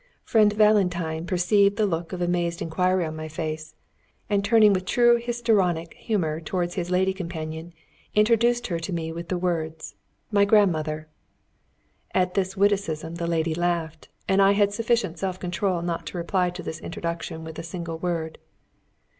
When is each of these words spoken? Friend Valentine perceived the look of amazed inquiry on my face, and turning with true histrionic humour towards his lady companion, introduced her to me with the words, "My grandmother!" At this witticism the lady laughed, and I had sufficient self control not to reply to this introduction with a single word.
Friend 0.23 0.51
Valentine 0.53 1.27
perceived 1.27 1.77
the 1.77 1.85
look 1.85 2.11
of 2.11 2.23
amazed 2.23 2.59
inquiry 2.59 3.05
on 3.05 3.15
my 3.15 3.27
face, 3.27 3.75
and 4.31 4.43
turning 4.43 4.73
with 4.73 4.83
true 4.85 5.17
histrionic 5.17 5.93
humour 5.93 6.39
towards 6.41 6.73
his 6.73 6.89
lady 6.89 7.13
companion, 7.13 7.71
introduced 8.15 8.65
her 8.65 8.79
to 8.79 8.91
me 8.91 9.11
with 9.11 9.29
the 9.29 9.37
words, 9.37 9.93
"My 10.31 10.43
grandmother!" 10.43 11.07
At 12.15 12.33
this 12.33 12.57
witticism 12.57 13.13
the 13.17 13.27
lady 13.27 13.53
laughed, 13.53 14.09
and 14.27 14.41
I 14.41 14.53
had 14.53 14.73
sufficient 14.73 15.19
self 15.19 15.39
control 15.39 15.83
not 15.83 16.07
to 16.07 16.17
reply 16.17 16.49
to 16.49 16.63
this 16.63 16.79
introduction 16.79 17.43
with 17.43 17.59
a 17.59 17.63
single 17.63 17.99
word. 17.99 18.39